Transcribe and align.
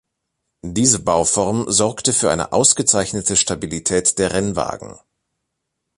Diese 0.65 0.97
Bauform 0.97 1.65
sorgte 1.69 2.11
für 2.11 2.31
eine 2.31 2.53
ausgezeichnete 2.53 3.35
Stabilität 3.35 4.17
der 4.17 4.33
Rennwagen. 4.33 4.97